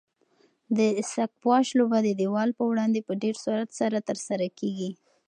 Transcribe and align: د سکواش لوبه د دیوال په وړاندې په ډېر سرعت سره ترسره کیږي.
د 0.77 0.79
سکواش 1.13 1.67
لوبه 1.79 1.99
د 2.03 2.09
دیوال 2.19 2.49
په 2.57 2.63
وړاندې 2.71 2.99
په 3.07 3.13
ډېر 3.21 3.35
سرعت 3.45 3.69
سره 3.79 3.97
ترسره 4.09 4.47
کیږي. 4.59 4.91